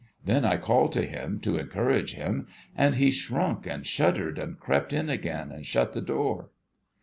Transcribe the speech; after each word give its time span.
Then, 0.25 0.45
I 0.45 0.57
called 0.57 0.93
to 0.93 1.05
him, 1.05 1.39
to 1.41 1.57
encourage 1.57 2.15
him, 2.15 2.47
and 2.75 2.95
he 2.95 3.11
shrunk, 3.11 3.67
and 3.67 3.85
shuddered, 3.85 4.39
and 4.39 4.59
crept 4.59 4.93
in 4.93 5.11
again, 5.11 5.51
and 5.51 5.63
shut 5.63 5.93
the 5.93 6.01
door.' 6.01 6.49